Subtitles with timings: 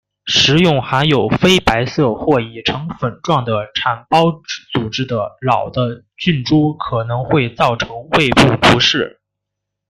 [0.25, 4.41] 食用含有非白色或已成粉状的产孢
[4.73, 9.21] 组织的老的菌株可能会造成胃部不适。